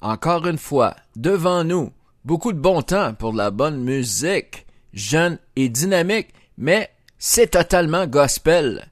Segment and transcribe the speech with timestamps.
[0.00, 1.92] Encore une fois, devant nous,
[2.24, 6.28] beaucoup de bon temps pour la bonne musique, jeune et dynamique,
[6.58, 8.88] mais c'est totalement gospel.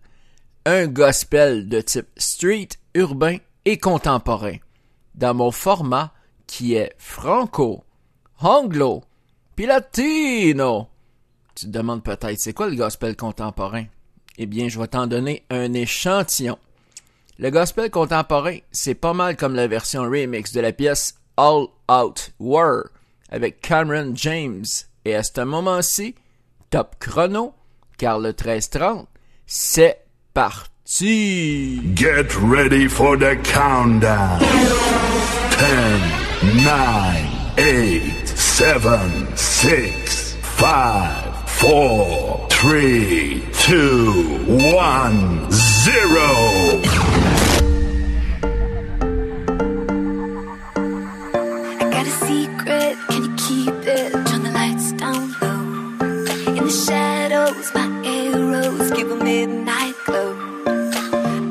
[0.67, 4.57] Un gospel de type street, urbain et contemporain.
[5.15, 6.13] Dans mon format
[17.37, 22.31] le gospel contemporain, c'est pas mal comme la version remix de la pièce All Out
[22.39, 22.85] War
[23.29, 24.65] avec Cameron James.
[25.05, 26.15] Et à ce moment-ci,
[26.71, 27.53] top chrono,
[27.99, 29.07] car le 13-30,
[29.47, 29.99] c'est
[30.33, 31.81] parti!
[31.97, 34.39] Get ready for the countdown!
[35.59, 36.77] 10, 9,
[37.59, 38.79] 8, 7,
[39.35, 41.11] 6, 5,
[41.59, 42.71] 4, 3,
[43.67, 44.13] 2,
[44.79, 47.24] 1, 0!
[56.65, 60.35] The shadows, my arrows give a midnight glow.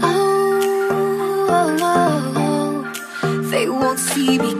[0.02, 2.84] Oh, oh, oh,
[3.22, 3.42] oh.
[3.52, 4.60] they won't see me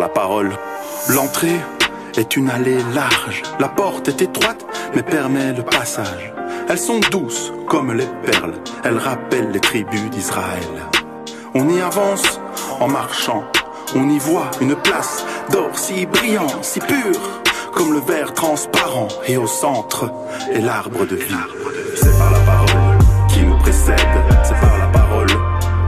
[0.00, 0.50] La parole.
[1.10, 1.60] L'entrée
[2.16, 3.42] est une allée large.
[3.60, 4.64] La porte est étroite,
[4.94, 6.32] mais permet le passage.
[6.68, 8.54] Elles sont douces comme les perles.
[8.82, 10.72] Elles rappellent les tribus d'Israël.
[11.54, 12.40] On y avance
[12.80, 13.44] en marchant.
[13.94, 17.42] On y voit une place d'or si brillant, si pur,
[17.74, 19.08] comme le verre transparent.
[19.26, 20.10] Et au centre
[20.52, 21.44] est l'arbre de vie.
[21.96, 22.98] C'est par la parole
[23.28, 23.98] qui nous précède.
[24.44, 25.30] C'est par la parole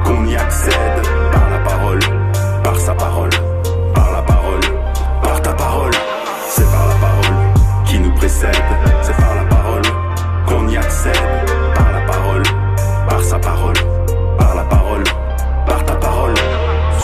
[0.05, 1.03] qu'on y accède.
[1.33, 1.63] Par la
[2.83, 3.22] sa parole,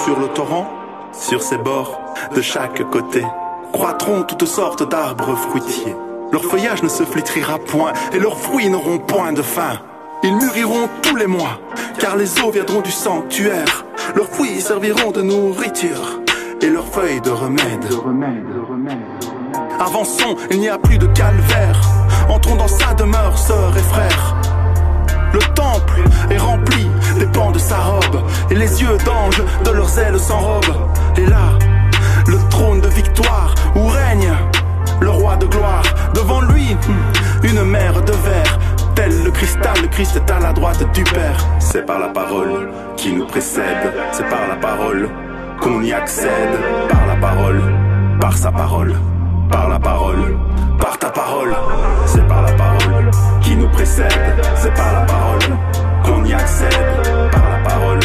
[0.09, 0.67] Sur le torrent,
[1.13, 2.01] sur ses bords,
[2.35, 3.23] de chaque côté,
[3.75, 5.95] croîtront toutes sortes d'arbres fruitiers.
[6.33, 9.79] Leur feuillage ne se flétrira point et leurs fruits n'auront point de fin.
[10.23, 11.61] Ils mûriront tous les mois,
[11.99, 13.85] car les eaux viendront du sanctuaire.
[14.15, 16.23] Leurs fruits serviront de nourriture
[16.63, 17.85] et leurs feuilles de remède.
[19.79, 21.83] Avançons, il n'y a plus de calvaire.
[22.31, 24.48] Entrons dans sa demeure, sœurs et frères.
[25.33, 26.89] Le temple est rempli
[27.19, 30.77] des pans de sa robe, et les yeux d'anges de leurs ailes s'enrobent.
[31.17, 31.59] Et là,
[32.27, 34.33] le trône de victoire où règne
[35.01, 35.83] le roi de gloire.
[36.15, 36.77] Devant lui,
[37.43, 38.59] une mer de verre.
[38.95, 41.39] Tel le cristal, le Christ est à la droite du Père.
[41.59, 45.09] C'est par la parole qui nous précède, c'est par la parole
[45.61, 46.59] qu'on y accède.
[46.89, 47.63] Par la parole,
[48.21, 48.95] par sa parole,
[49.51, 50.37] par la parole,
[50.81, 51.55] par ta parole.
[52.07, 52.68] C'est par la parole
[53.69, 54.13] précède,
[54.57, 55.39] c'est par la parole
[56.05, 56.71] qu'on y accède.
[57.33, 58.01] Par la parole,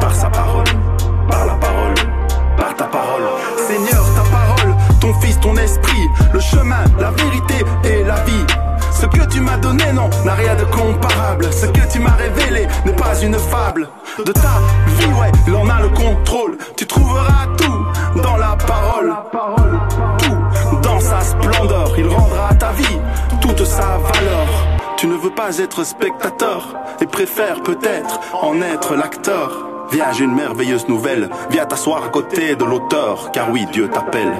[0.00, 0.64] par sa parole,
[1.28, 1.94] par la parole,
[2.56, 3.22] par ta parole.
[3.56, 8.46] Seigneur, ta parole, ton fils, ton esprit, le chemin, la vérité et la vie.
[8.90, 11.52] Ce que tu m'as donné, non, n'a rien de comparable.
[11.52, 13.88] Ce que tu m'as révélé n'est pas une fable.
[14.24, 16.56] De ta vie, ouais, il en a le contrôle.
[16.76, 19.12] Tu trouveras tout dans la parole.
[20.18, 21.92] Tout dans sa splendeur.
[21.98, 22.98] Il rendra ta vie
[23.40, 24.71] toute sa valeur.
[25.02, 29.88] Tu ne veux pas être spectateur et préfères peut-être en être l'acteur.
[29.90, 31.28] Viens, j'ai une merveilleuse nouvelle.
[31.50, 34.32] Viens t'asseoir à côté de l'auteur, car oui, Dieu t'appelle.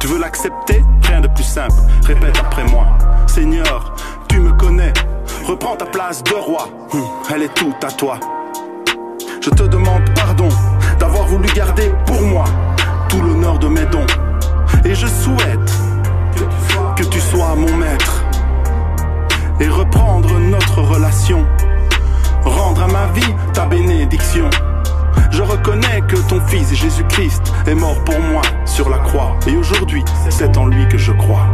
[0.00, 0.82] Tu veux l'accepter?
[1.02, 1.74] Rien de plus simple.
[2.06, 2.86] Répète après moi.
[3.26, 3.94] Seigneur,
[4.26, 4.94] tu me connais.
[5.44, 6.66] Reprends ta place de roi.
[6.94, 8.18] Hum, Elle est toute à toi.
[9.42, 10.48] Je te demande pardon
[10.98, 12.44] d'avoir voulu garder pour moi
[13.10, 14.06] tout l'honneur de mes dons.
[14.86, 15.72] Et je souhaite
[16.96, 18.24] que tu sois mon maître
[19.60, 21.44] et reprendre notre relation.
[22.44, 24.48] Rendre à ma vie ta bénédiction.
[25.30, 29.36] Je reconnais que ton fils Jésus-Christ est mort pour moi sur la croix.
[29.46, 31.46] Et aujourd'hui, c'est en lui que je crois.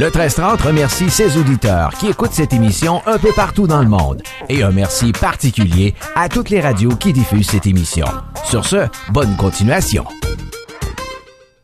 [0.00, 4.22] Le 1330 remercie ses auditeurs qui écoutent cette émission un peu partout dans le monde.
[4.48, 8.06] Et un merci particulier à toutes les radios qui diffusent cette émission.
[8.46, 10.06] Sur ce, bonne continuation.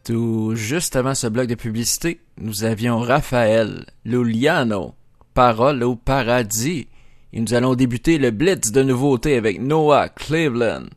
[0.04, 4.92] Tout juste avant ce bloc de publicité, nous avions Raphaël Luliano,
[5.32, 6.88] Parole au paradis.
[7.32, 10.88] Et nous allons débuter le blitz de nouveautés avec Noah Cleveland.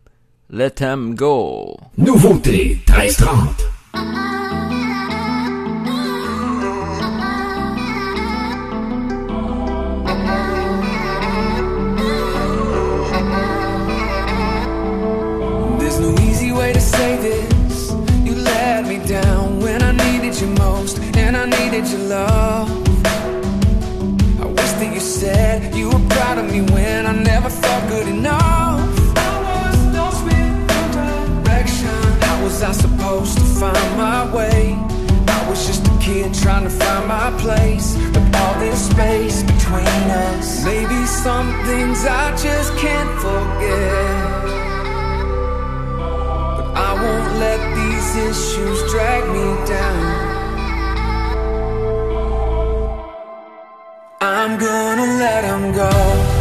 [0.50, 1.78] Let them go.
[1.98, 3.70] Nouveauté 1330.
[17.00, 17.92] Say this.
[18.28, 22.68] You let me down when I needed you most, and I needed your love.
[24.44, 28.08] I wish that you said you were proud of me when I never felt good
[28.18, 28.92] enough.
[29.32, 32.00] I was lost with no direction.
[32.26, 34.60] How was I supposed to find my way?
[35.38, 37.88] I was just a kid trying to find my place.
[38.14, 40.66] With all this space between us.
[40.66, 44.69] Maybe some things I just can't forget.
[46.76, 50.30] I won't let these issues drag me down.
[54.22, 56.39] I'm gonna let them go.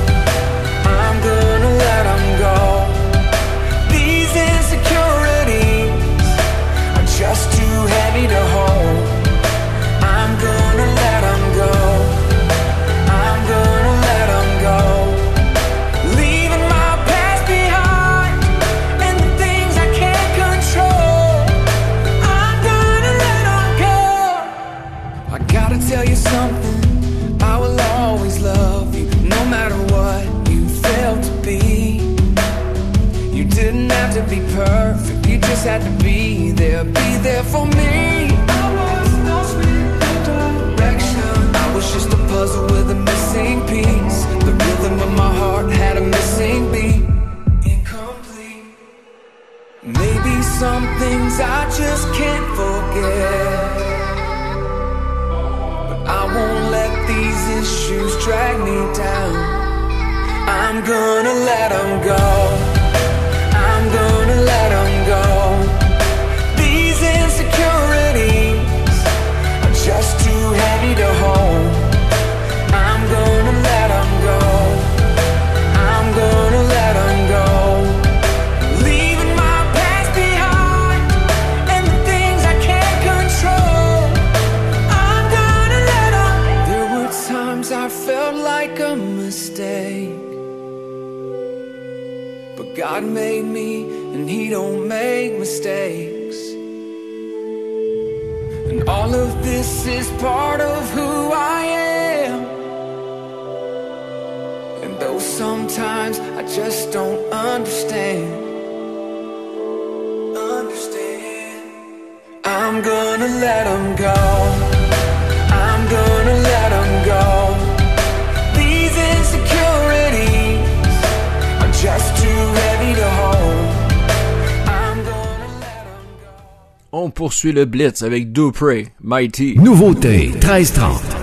[126.91, 129.55] On poursuit le Blitz avec Dupree, Mighty.
[129.57, 131.18] Nouveauté 1330.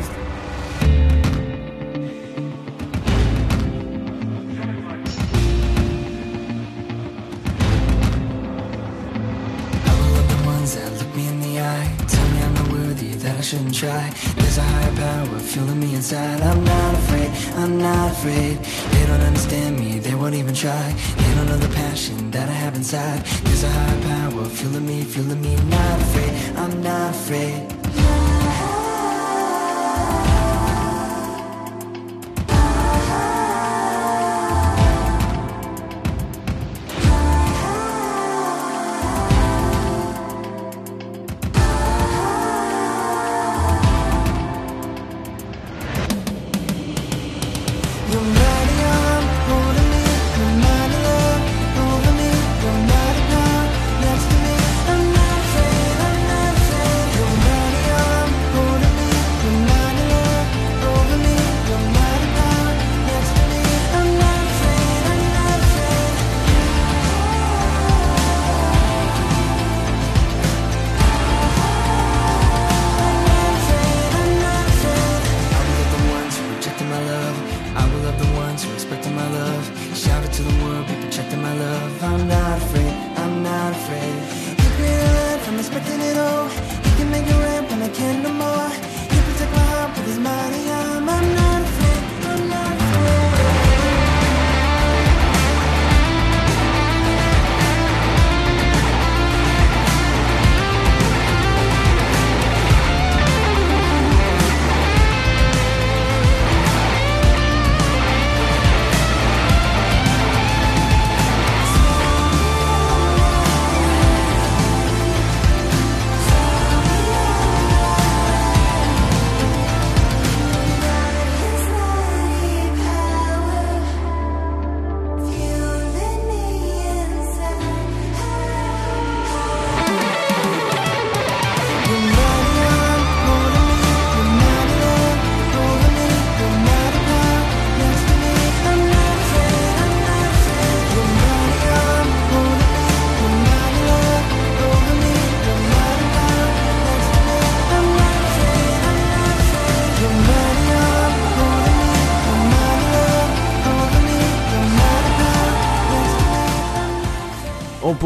[13.85, 14.09] Try.
[14.37, 16.41] There's a higher power fueling me inside.
[16.41, 17.29] I'm not afraid,
[17.61, 18.57] I'm not afraid.
[18.93, 20.85] They don't understand me, they won't even try.
[21.21, 23.19] They don't know the passion that I have inside.
[23.45, 25.55] There's a higher power fueling me, fueling me.
[25.77, 27.75] Not afraid, I'm not afraid.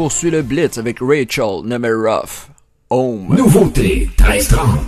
[0.00, 2.48] Poursuit le Blitz avec Rachel Nemiroff.
[2.88, 3.36] Home.
[3.36, 4.80] Nouveauté 1330.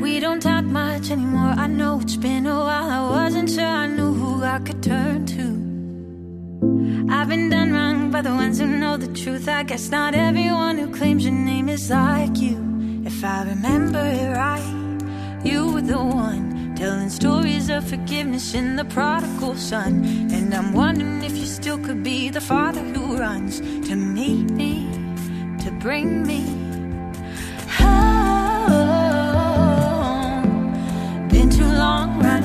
[0.00, 1.52] We don't talk much anymore.
[1.58, 2.90] I know it's been a while.
[2.90, 7.12] I wasn't sure I knew who I could turn to.
[7.12, 9.46] I've been done wrong by the ones who know the truth.
[9.46, 12.56] I guess not everyone who claims your name is like you.
[13.04, 18.84] If I remember it right, you were the one telling stories of forgiveness in the
[18.84, 20.04] prodigal son.
[20.32, 24.88] And I'm wondering if you still could be the father who runs to meet me,
[25.64, 26.42] to bring me
[27.78, 28.88] home.
[31.28, 32.41] Been too long running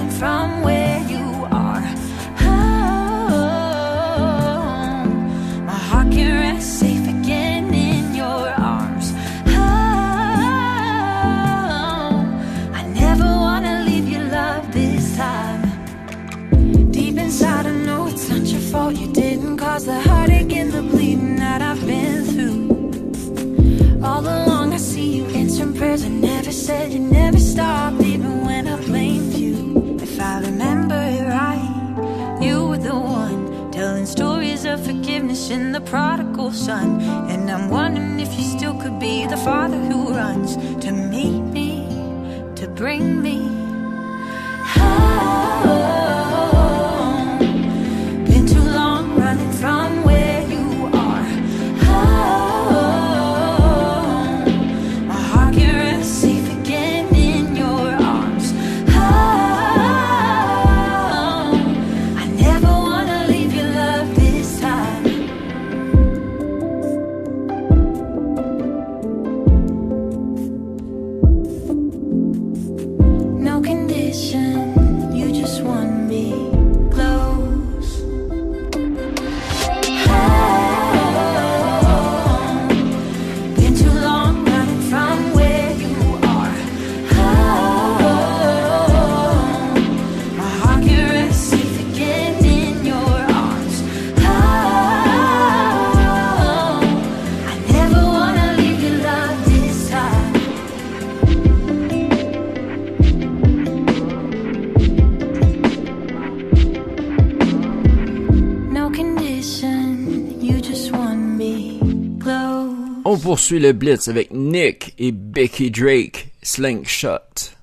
[113.05, 117.53] On poursuit le blitz avec Nick et Becky Drake, Slingshot.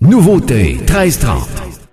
[0.00, 1.83] Nouveauté 1330.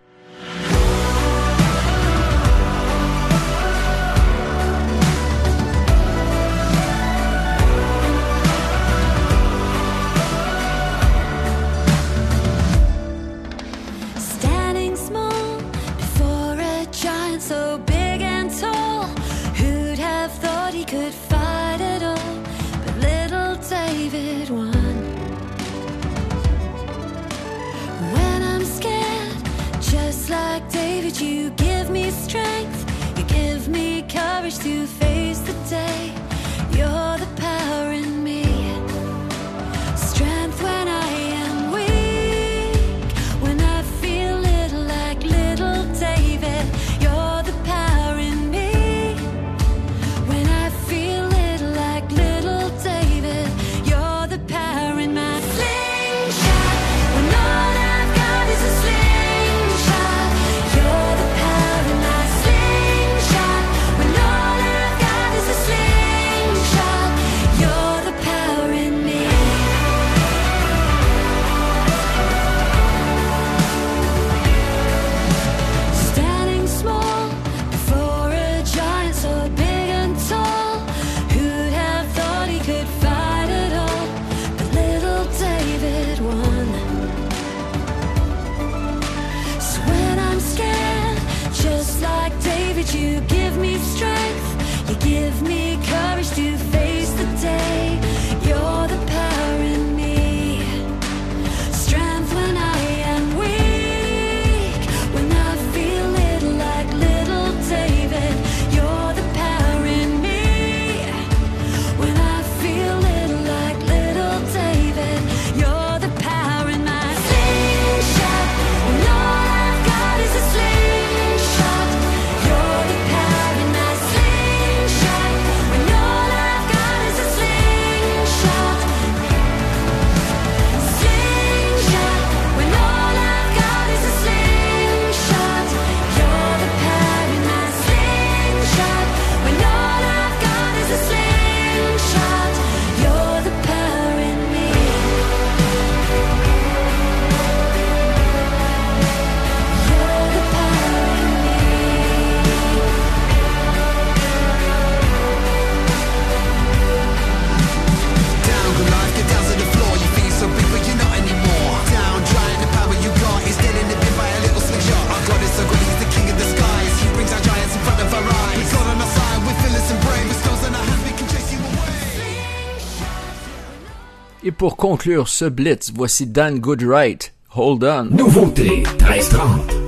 [174.61, 177.33] pour conclure ce blitz, voici Dan Goodright.
[177.55, 178.15] Hold on.
[178.15, 179.80] Nouveauté 1330.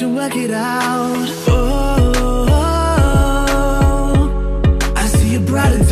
[0.00, 1.28] to work it out.
[1.46, 3.46] Oh, oh, oh,
[4.16, 4.92] oh.
[4.96, 5.89] I see a brighter.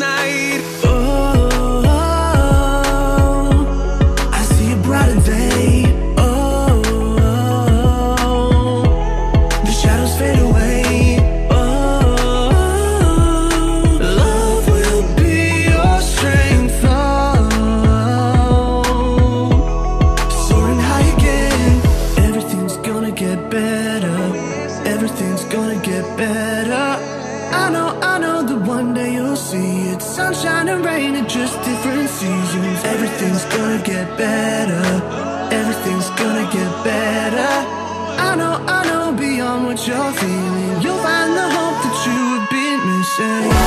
[0.00, 0.39] tonight
[34.40, 34.84] matter.
[35.60, 37.52] Everything's gonna get better.
[38.28, 42.46] I know, I know, beyond what you're feeling, you'll find the hope that you have
[42.56, 43.59] been missing.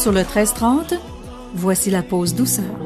[0.00, 0.94] sur le 1330,
[1.54, 2.79] voici la pause douceur.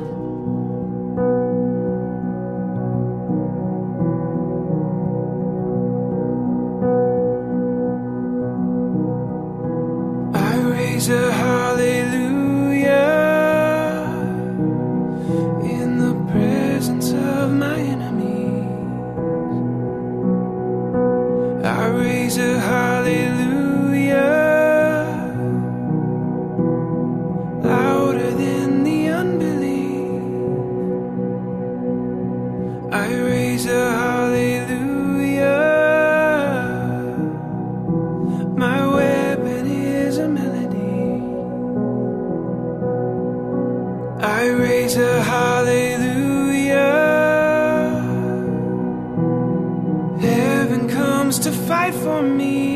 [52.02, 52.73] for me.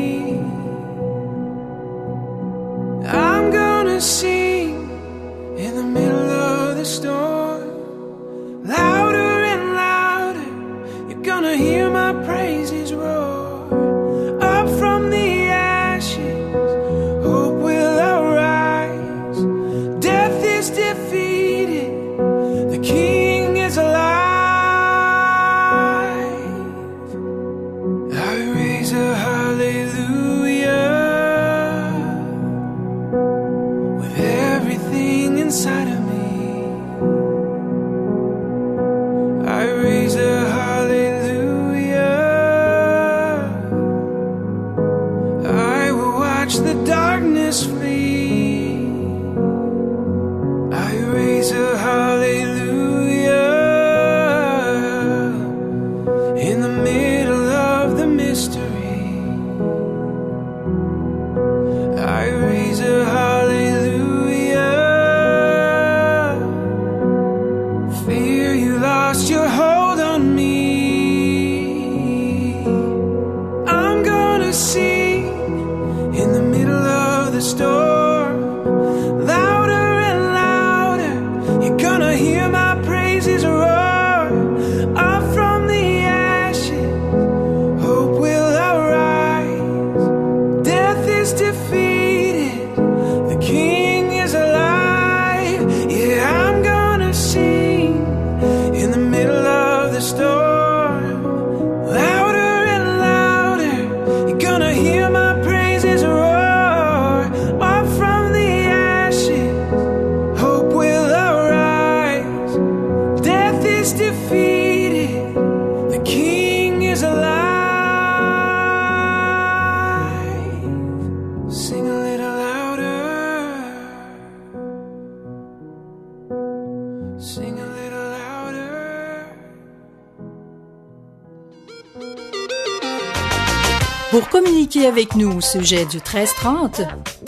[134.89, 136.81] Avec nous au sujet du 1330,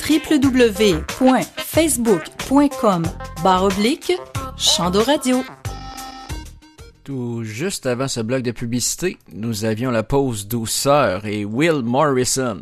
[0.09, 3.03] www.facebook.com
[3.43, 4.13] barre oblique
[4.57, 5.43] Chando Radio.
[7.03, 12.61] Tout juste avant ce bloc de publicité, nous avions la pause douceur et Will Morrison.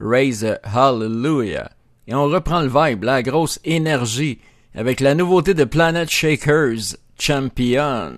[0.00, 1.70] Raise a Hallelujah.
[2.06, 4.38] Et on reprend le vibe, la grosse énergie,
[4.74, 8.14] avec la nouveauté de Planet Shakers, Champion.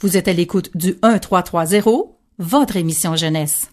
[0.00, 2.06] Vous êtes à l'écoute du 1330,
[2.38, 3.68] votre émission jeunesse.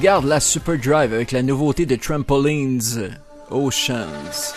[0.00, 3.10] Garde la Super Drive avec la nouveauté de Trampolines
[3.50, 4.54] Oceans.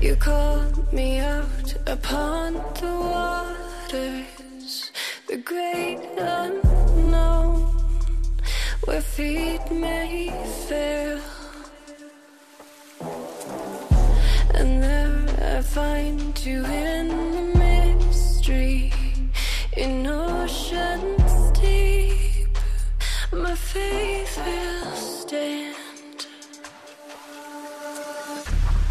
[0.00, 4.92] You called me out upon the waters,
[5.26, 7.74] the great unknown,
[8.84, 10.30] where feet may
[10.68, 11.18] fail.
[14.54, 18.92] And there I find you in the mystery,
[19.76, 22.01] in oceans deep.
[23.34, 26.26] My faith will stand.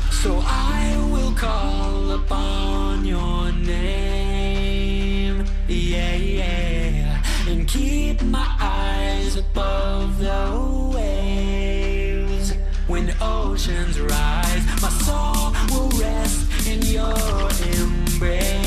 [0.10, 5.46] So I will call upon your name.
[5.68, 7.24] Yeah, yeah.
[7.48, 12.56] And keep my eyes above the waves.
[12.88, 17.14] When oceans rise, my soul will rest in your
[17.78, 18.61] embrace.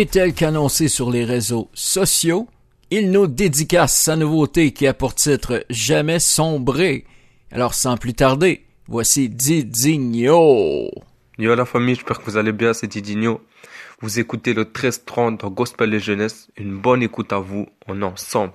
[0.00, 2.48] Et tel qu'annoncé sur les réseaux sociaux,
[2.90, 7.04] il nous dédicace sa nouveauté qui a pour titre Jamais sombré.
[7.52, 10.88] Alors sans plus tarder, voici Didinho.
[11.36, 13.42] Yo la famille, j'espère que vous allez bien, c'est Didinho.
[14.00, 16.48] Vous écoutez le 1330 dans Gospel et Jeunesse.
[16.56, 18.54] Une bonne écoute à vous, on ensemble.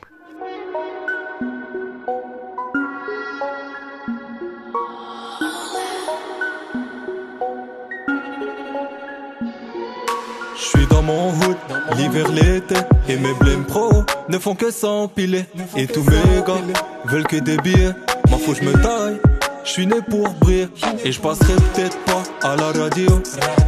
[11.05, 11.57] Mon hood,
[11.97, 12.75] l'hiver, l'été,
[13.07, 15.45] et mes blèmes pro ne font que s'empiler.
[15.77, 16.61] Et tous mes gars
[17.05, 17.93] veulent que des billets,
[18.29, 19.19] m'en fous, je me taille.
[19.63, 20.67] Je suis né pour briller,
[21.03, 23.07] et je passerai peut-être pas à la radio.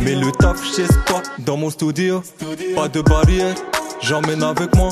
[0.01, 2.21] Mais le taf, je pas dans mon studio.
[2.75, 3.55] Pas de barrière,
[4.01, 4.89] j'emmène avec moi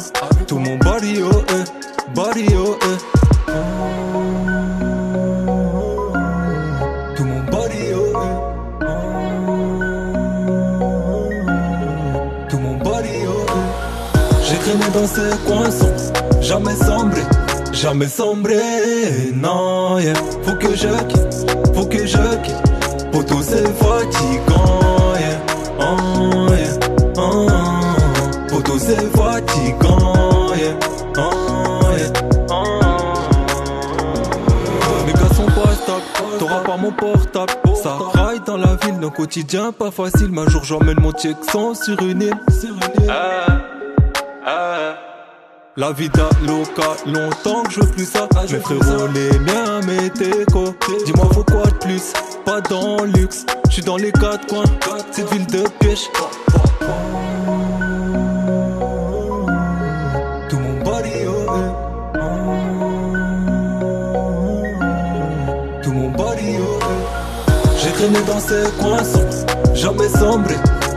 [0.48, 3.15] tout mon barrio, eh, barrio, eh.
[14.96, 17.22] Dans ces coins sombres, jamais sombré,
[17.74, 18.56] jamais sombré,
[19.34, 20.14] non yeah.
[20.44, 20.88] Faut que je
[21.74, 25.38] faut que je quitte, pour tous ces fatigants yeah.
[25.80, 26.80] Oh, yeah.
[27.18, 28.48] Oh, oh.
[28.48, 30.80] Pour tous ces fatigants yeah.
[31.18, 32.12] Oh, yeah.
[35.14, 37.54] Gars t'auras pas mon portable.
[37.82, 40.32] Ça raille dans la ville, nos quotidien pas facile.
[40.32, 42.40] Ma jour j'emmène mon check sans sur une île.
[45.78, 48.30] La vida loca, longtemps que je veux plus ça.
[48.50, 50.74] Mes frérots, les miens, mes técos.
[51.06, 52.14] Dis-moi, faut quoi de plus?
[52.46, 54.64] Pas dans le luxe, je suis dans les quatre coins.
[55.12, 56.10] Cette ville de piège.
[60.50, 61.72] Tout mon body, oh, eh.
[65.84, 67.84] Tout mon body, oh, eh.
[67.84, 70.56] J'ai traîné dans ces coins sombres, jamais sombré,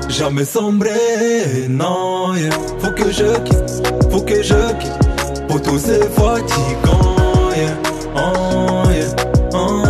[0.09, 2.51] jamais sombré, non, yeah.
[2.79, 3.83] Faut que je quitte,
[4.19, 7.75] faut que je quitte, pour tous ces fatigants, yeah.
[8.17, 9.15] Oh, yeah.
[9.53, 9.85] Oh,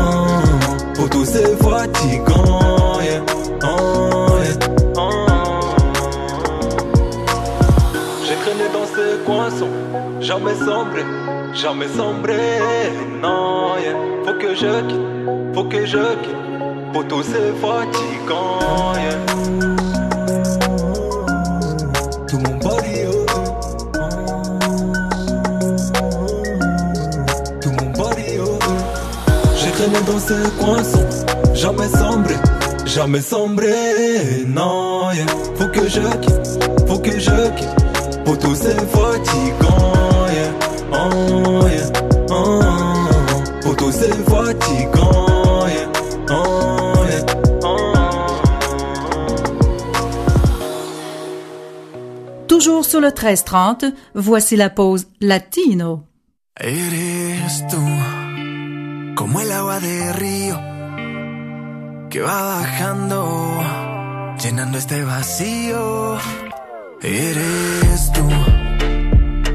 [0.94, 3.22] pour tous ces fatigants, yeah.
[3.62, 4.26] Oh.
[4.96, 5.26] Oh.
[8.24, 9.48] J'ai traîné dans ces coins
[10.20, 11.02] jamais sombré,
[11.54, 12.40] jamais sombré,
[13.22, 13.76] non.
[14.26, 19.37] Faut que je quitte, faut que je quitte, pour tous ces fatigants, yeah.
[29.88, 32.34] Dans ces coins sombres, jamais sombré,
[32.84, 35.26] jamais sombré, non, yeah.
[35.56, 38.24] Faut que je quitte, faut que je quitte.
[38.24, 40.52] Pour tous ces fatigants, yeah.
[40.92, 41.90] Oh, yeah.
[42.30, 43.62] Oh, oh, oh.
[43.62, 45.88] Pour tous ces fatigants, yeah.
[46.30, 47.24] Oh, yeah.
[52.46, 56.02] Toujours sur le 1330, voici la pause latino.
[56.60, 57.78] Eres tú,
[59.18, 60.60] como el agua de río,
[62.08, 63.60] que va bajando,
[64.40, 66.16] llenando este vacío.
[67.02, 68.28] Eres tú,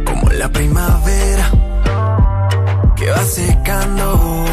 [0.03, 1.49] como la primavera,
[2.97, 4.45] que va secando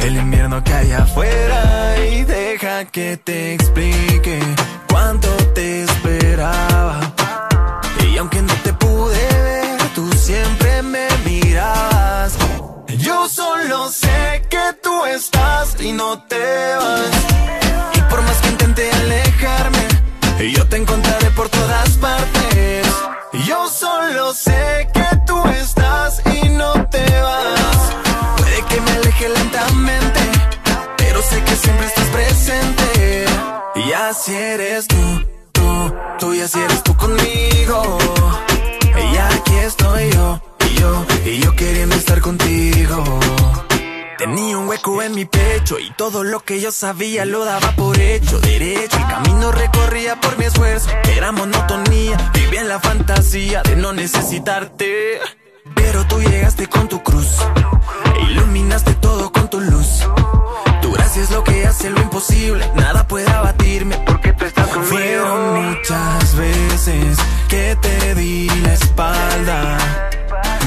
[0.00, 2.06] el invierno que hay afuera.
[2.10, 4.38] Y deja que te explique
[4.86, 7.00] cuánto te esperaba.
[8.06, 12.36] Y aunque no te pude ver, tú siempre me mirabas.
[12.98, 14.01] Yo solo sé
[15.14, 17.10] estás y no te vas.
[17.94, 19.86] Y por más que intente alejarme,
[20.54, 22.86] yo te encontraré por todas partes.
[23.46, 27.92] Yo solo sé que tú estás y no te vas.
[28.38, 30.20] Puede que me aleje lentamente,
[30.96, 33.24] pero sé que siempre estás presente.
[33.86, 37.98] Y así eres tú, tú, tú y así eres tú conmigo.
[39.12, 40.40] Y aquí estoy yo,
[40.70, 41.91] y yo, y yo queriendo
[44.72, 48.96] hueco en mi pecho y todo lo que yo sabía lo daba por hecho, derecho.
[48.96, 52.16] El camino recorría por mi esfuerzo, era monotonía.
[52.32, 55.20] Vivía en la fantasía de no necesitarte.
[55.74, 57.36] Pero tú llegaste con tu cruz
[58.16, 60.06] e iluminaste todo con tu luz.
[60.80, 64.96] Tu gracia es lo que hace lo imposible, nada puede abatirme porque tú estás conmigo.
[64.96, 67.18] Fueron muchas veces
[67.48, 70.11] que te di la espalda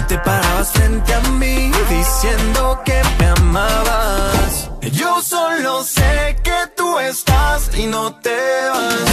[0.08, 4.70] te parabas frente a mí diciendo que me amabas.
[4.92, 8.36] Yo solo sé que tú estás y no te
[8.72, 9.10] vas.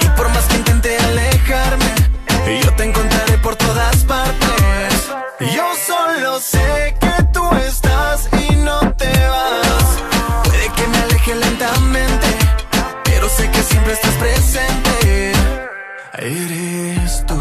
[0.00, 1.94] Y por más que intente alejarme,
[2.62, 5.08] yo te encontraré por todas partes.
[5.40, 9.88] Yo solo sé que tú estás y no te vas.
[10.44, 12.28] Puede que me aleje lentamente,
[13.04, 15.32] pero sé que siempre estás presente.
[16.14, 17.40] Eres tú,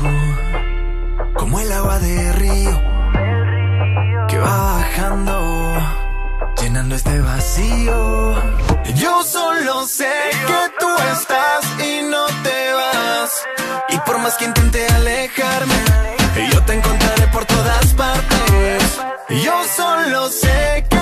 [1.38, 2.81] como el agua de río,
[4.27, 5.75] que va bajando,
[6.61, 8.35] llenando este vacío.
[8.95, 13.31] Yo solo sé que tú estás y no te vas.
[13.89, 15.75] Y por más que intente alejarme,
[16.51, 18.99] yo te encontraré por todas partes.
[19.29, 20.97] Yo solo sé que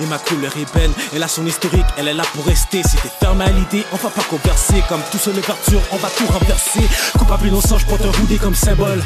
[0.00, 2.82] Et ma couleur est belle, elle a son historique, elle est là pour rester.
[2.82, 4.82] Si t'es ferme à l'idée, on va pas converser.
[4.88, 6.86] Comme tout sur l'ouverture, on va tout renverser.
[7.18, 9.02] Coupable innocent, je porte un roudé comme symbole.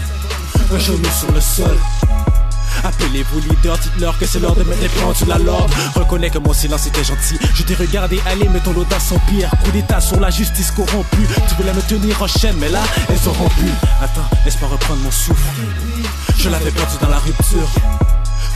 [0.73, 1.77] Un genou sur le sol.
[2.85, 5.75] Appelez-vous leader, dites-leur que c'est l'heure de mettre les pendules la l'ordre.
[5.95, 7.39] Reconnais que mon silence était gentil.
[7.55, 9.51] Je t'ai regardé aller, mais ton audace empire.
[9.65, 11.29] Coup d'état sur la justice corrompue.
[11.49, 13.67] Tu voulais me tenir en chaîne, mais là, elles ont rompu.
[14.01, 15.43] Attends, laisse-moi reprendre mon souffle.
[16.37, 17.69] Je l'avais perdu dans la rupture.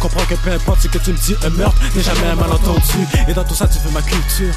[0.00, 3.06] Comprends que peu importe ce que tu me dis, un meurtre n'est jamais un malentendu.
[3.28, 4.54] Et dans tout ça, tu veux ma culture.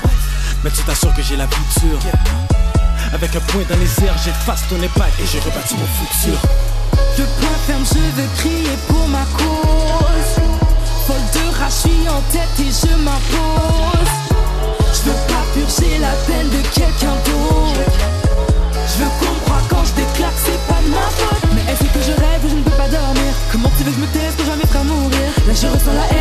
[0.63, 1.99] Mais tu t'assures que j'ai la dure.
[3.13, 6.37] Avec un point dans les airs, j'efface ton impact et j'ai rebâti mon futur.
[7.17, 10.33] De point ferme, je veux crier pour ma cause.
[11.07, 14.13] Folle de rage, je suis en tête et je m'impose.
[14.93, 17.89] Je veux pas purger la peine de quelqu'un d'autre.
[18.85, 21.49] Je veux qu'on me croie quand je déclare que c'est pas de ma faute.
[21.55, 23.33] Mais est-ce que je rêve ou je ne peux pas dormir?
[23.51, 25.29] Comment tu veux que je me taise quand jamais ferai mourir?
[25.47, 26.16] Là je ressens la haine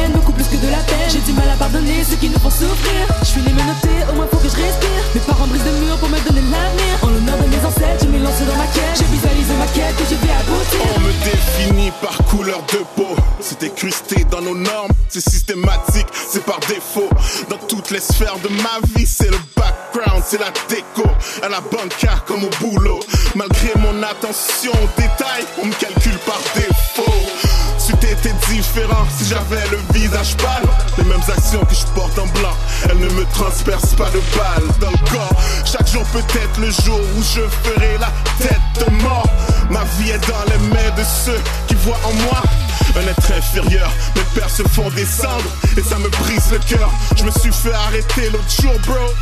[1.09, 3.07] J'ai du mal à pardonner ceux qui nous font souffrir.
[3.21, 5.03] Je suis menotté, au moins faut que je respire.
[5.15, 6.93] Mes parents brisent des murs pour me donner l'avenir.
[7.03, 8.99] En l'honneur de mes ancêtres, je m'ai lancé dans ma quête.
[8.99, 10.81] J'ai visualisé ma quête que je vais aboutir.
[10.97, 13.15] On me définit par couleur de peau.
[13.41, 17.09] C'est incrusté dans nos normes, c'est systématique, c'est par défaut.
[17.49, 21.09] Dans toutes les sphères de ma vie, c'est le background, c'est la déco.
[21.43, 22.99] À la banca comme au boulot.
[23.37, 27.26] Malgré mon attention aux détails, on me calcule par défaut.
[28.27, 30.69] T'étais différent, si j'avais le visage pâle,
[30.99, 32.57] les mêmes actions que je porte en blanc,
[32.91, 35.31] elles ne me transpercent pas de balles dans le corps.
[35.65, 38.11] Chaque jour peut être le jour où je ferai la
[38.41, 39.31] tête de mort.
[39.71, 42.43] Ma vie est dans les mains de ceux qui voient en moi
[42.97, 43.91] un être inférieur.
[44.15, 45.45] Mes pères se font descendre
[45.77, 46.91] et ça me brise le cœur.
[47.17, 49.13] Je me suis fait arrêter l'autre jour, bro.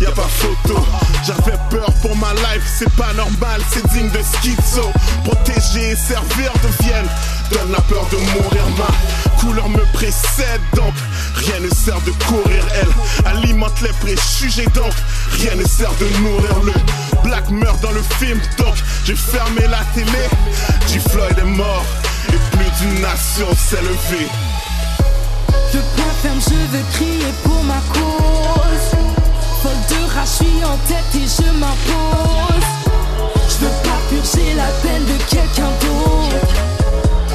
[0.00, 0.86] Y a pas photo,
[1.26, 4.90] j'avais peur pour ma life, c'est pas normal, c'est digne de schizo.
[5.24, 7.08] Protéger et servir deviennent,
[7.50, 8.64] donne la peur de mourir.
[8.78, 10.94] Ma couleur me précède donc,
[11.34, 12.64] rien ne sert de courir.
[12.80, 14.92] Elle alimente les préjugés donc,
[15.32, 16.72] rien ne sert de nourrir le.
[17.22, 20.28] Black meurt dans le film donc, j'ai fermé la télé.
[20.88, 21.00] G.
[21.10, 21.84] Floyd est mort
[22.80, 23.76] d'une nation s'est.
[25.72, 28.86] De point ferme, je veux crier pour ma cause.
[29.62, 32.68] Folle de rage, je suis en tête et je m'impose.
[33.48, 36.54] Je veux pas purger la peine de quelqu'un d'autre.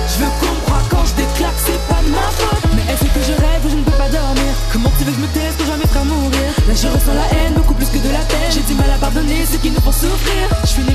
[0.09, 2.65] Je veux croie quand je déclare que c'est pas de ma faute.
[2.75, 4.51] Mais est-ce que je rêve ou je ne peux pas dormir?
[4.73, 6.49] Comment tu veux que je me taise quand jamais ferai mourir?
[6.67, 8.49] Là je ressens la haine beaucoup plus que de la peine.
[8.49, 10.49] J'ai du mal à pardonner ceux qui nous font souffrir.
[10.63, 10.93] Je suis né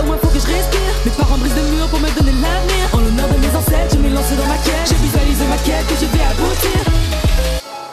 [0.00, 0.94] au moins faut que je respire.
[1.04, 3.03] Mes parents brisent des murs pour me donner l'avenir.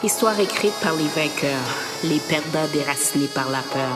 [0.03, 1.69] Histoire écrite par les vainqueurs,
[2.03, 3.95] les perdants déracinés par la peur.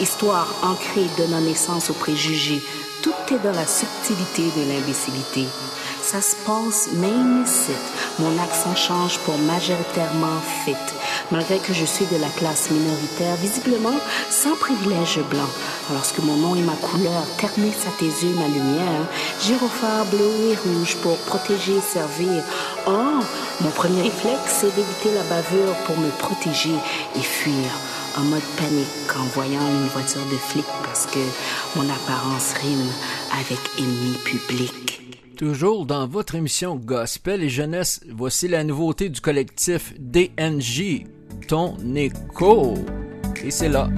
[0.00, 2.62] Histoire ancrée donnant naissance aux préjugés.
[3.02, 5.46] Tout est dans la subtilité de l'imbécilité.
[6.02, 7.72] Ça se passe même ici.
[8.18, 10.74] Mon accent change pour majoritairement fit.
[11.30, 13.98] Malgré que je suis de la classe minoritaire, visiblement
[14.30, 15.48] sans privilège blanc.
[15.92, 19.06] Lorsque mon nom et ma couleur ternissent à tes yeux ma lumière,
[19.42, 22.42] gyrophare bleu et rouge pour protéger et servir.
[22.86, 23.20] Oh,
[23.60, 26.74] mon premier réflexe, c'est d'éviter la bavure pour me protéger
[27.16, 27.70] et fuir.
[28.18, 31.20] En mode panique en voyant une voiture de flic parce que
[31.76, 32.90] mon apparence rime
[33.38, 35.09] avec ennemi public.
[35.40, 41.06] Toujours dans votre émission Gospel et Jeunesse, voici la nouveauté du collectif DNJ,
[41.48, 42.74] ton écho.
[43.42, 43.88] Et c'est là.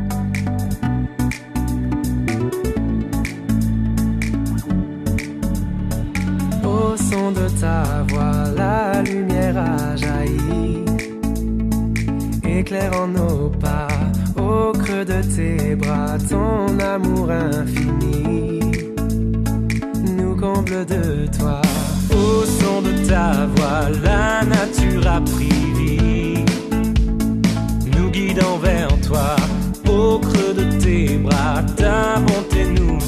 [6.62, 10.84] Au son de ta voix, la lumière a jailli,
[12.45, 13.88] éclairant nos pas.
[14.36, 18.61] Au creux de tes bras, ton amour infini
[20.43, 21.62] comble de toi.
[22.11, 26.45] Au son de ta voix, la nature a pris vie,
[27.95, 29.36] nous guidant vers toi.
[29.88, 32.99] Au creux de tes bras, ta bonté nous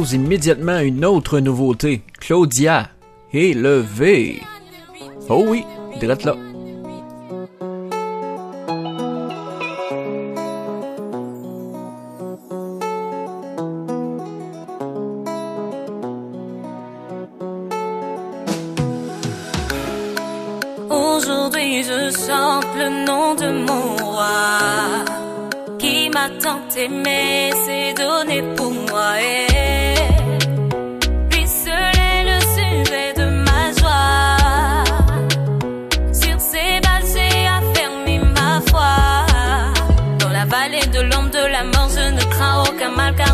[0.00, 2.02] immédiatement une autre nouveauté.
[2.18, 2.88] Claudia
[3.32, 4.40] est.
[5.28, 5.64] Oh oui,
[6.00, 6.36] drette là.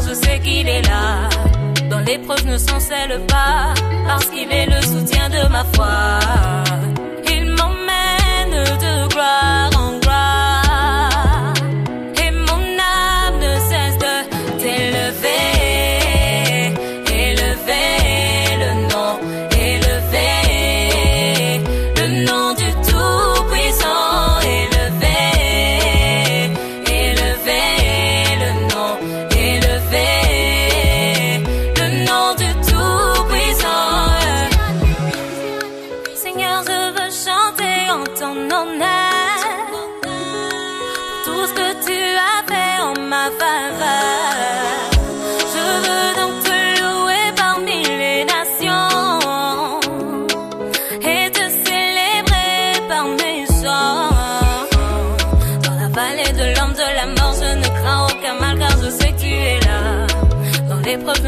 [0.09, 1.29] je sais qu'il est là.
[1.91, 2.81] Dans l'épreuve ne s'en
[3.27, 3.75] pas,
[4.07, 6.19] parce qu'il est le soutien de ma foi.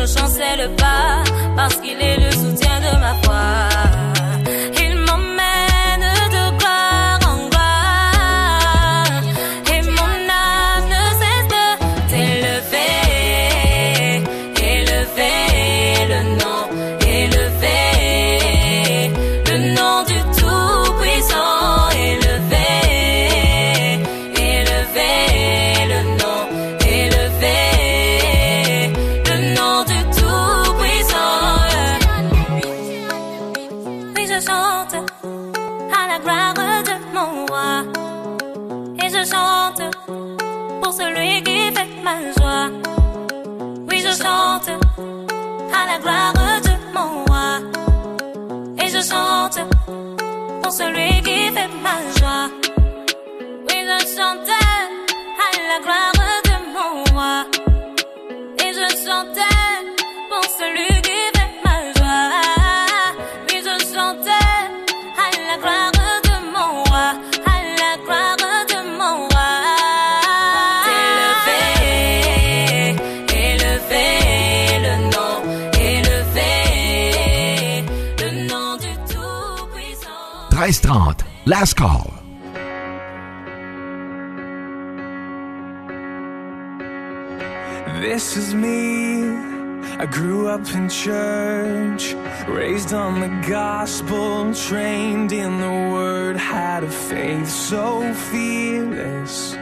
[0.01, 1.23] ne chancelle pas,
[1.57, 3.30] parce qu'il est le soutien de ma foi.
[41.21, 42.71] qui fait ma joie.
[43.89, 44.69] Oui, je chante
[45.79, 46.33] à la gloire
[46.67, 47.61] de mon roi.
[48.83, 49.59] Et je chante
[50.63, 51.20] pour celui
[80.71, 81.25] 13h30.
[81.47, 82.13] Last call.
[88.01, 89.25] This is me.
[89.99, 92.15] I grew up in church,
[92.49, 99.55] raised on the gospel, trained in the word, had a faith so fearless.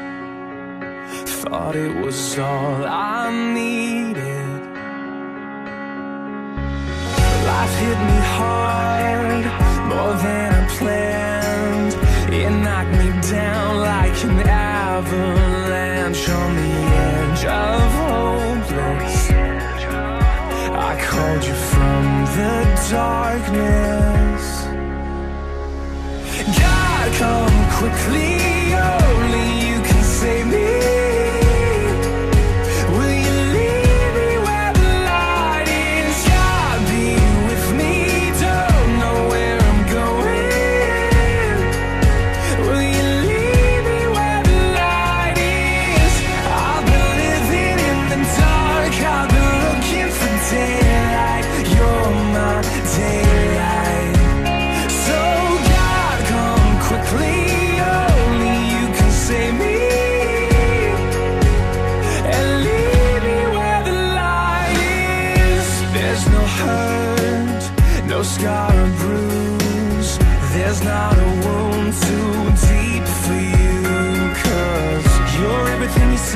[1.43, 4.61] Thought it was all I needed.
[7.47, 9.45] Life hit me hard,
[9.89, 11.93] more than planned
[12.33, 16.75] You knocked me down like an avalanche On the
[17.11, 19.19] edge of hopeless.
[20.91, 22.03] I called you from
[22.37, 22.55] the
[22.91, 24.47] darkness.
[26.61, 28.31] God, come quickly,
[28.75, 29.48] oh, only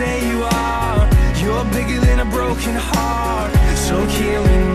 [0.03, 1.01] say you are
[1.43, 3.53] You're bigger than a broken heart
[3.87, 4.72] So kill we.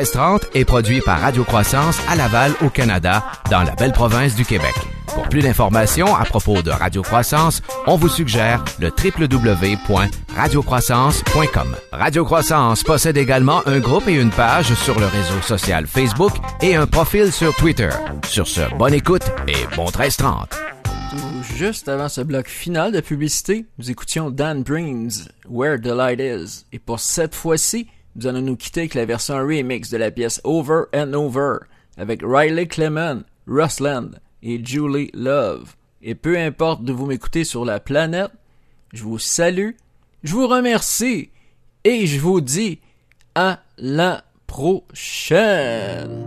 [0.00, 4.46] 1330 est produit par Radio Croissance à Laval, au Canada, dans la belle province du
[4.46, 4.72] Québec.
[5.08, 11.76] Pour plus d'informations à propos de Radio Croissance, on vous suggère le www.radiocroissance.com.
[11.92, 16.32] Radio Croissance possède également un groupe et une page sur le réseau social Facebook
[16.62, 17.90] et un profil sur Twitter.
[18.26, 20.58] Sur ce, bonne écoute et bon 1330.
[21.10, 26.20] Tout juste avant ce bloc final de publicité, nous écoutions Dan Breen's Where the Light
[26.20, 26.64] Is.
[26.72, 27.86] Et pour cette fois-ci,
[28.16, 31.58] nous allons nous quitter avec la version remix de la pièce Over and Over
[31.96, 35.74] avec Riley Clement, Rusland et Julie Love.
[36.02, 38.32] Et peu importe de vous m'écouter sur la planète,
[38.92, 39.72] je vous salue,
[40.22, 41.30] je vous remercie
[41.84, 42.80] et je vous dis
[43.34, 46.26] à la prochaine.